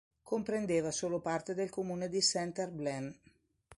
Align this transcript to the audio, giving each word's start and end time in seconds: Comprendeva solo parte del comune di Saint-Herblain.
Comprendeva 0.23 0.89
solo 0.89 1.21
parte 1.21 1.53
del 1.53 1.69
comune 1.69 2.09
di 2.09 2.21
Saint-Herblain. 2.21 3.19